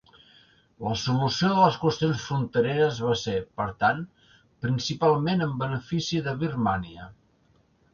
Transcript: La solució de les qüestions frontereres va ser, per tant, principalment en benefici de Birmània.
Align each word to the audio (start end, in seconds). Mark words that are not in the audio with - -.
La 0.85 0.93
solució 1.01 1.51
de 1.51 1.59
les 1.67 1.77
qüestions 1.83 2.25
frontereres 2.29 3.03
va 3.09 3.15
ser, 3.27 3.37
per 3.61 3.69
tant, 3.85 4.03
principalment 4.67 5.49
en 5.51 5.57
benefici 5.65 6.29
de 6.31 6.39
Birmània. 6.47 7.13